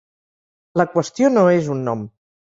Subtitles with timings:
[0.81, 2.05] La qüestió no és un nom.